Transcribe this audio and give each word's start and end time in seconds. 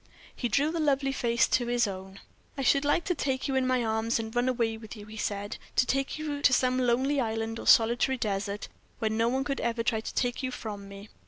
He 0.35 0.47
drew 0.47 0.71
the 0.71 0.79
lovely 0.79 1.11
face 1.11 1.47
to 1.49 1.67
his 1.67 1.85
own. 1.85 2.21
"I 2.57 2.63
should 2.63 2.83
like 2.85 3.03
to 3.05 3.13
take 3.13 3.47
you 3.47 3.53
in 3.53 3.67
my 3.67 3.85
arms 3.85 4.17
and 4.17 4.35
run 4.35 4.49
away 4.49 4.75
with 4.75 4.95
you," 4.95 5.05
he 5.05 5.15
said; 5.15 5.57
"to 5.75 5.85
take 5.85 6.17
you 6.17 6.41
to 6.41 6.51
some 6.53 6.79
lonely 6.79 7.19
island 7.19 7.59
or 7.59 7.67
solitary 7.67 8.17
desert, 8.17 8.67
where 8.97 9.11
no 9.11 9.29
one 9.29 9.43
could 9.43 9.59
ever 9.61 9.83
try 9.83 10.01
to 10.01 10.13
take 10.15 10.41
you 10.41 10.49
from 10.49 10.89
me." 10.89 11.09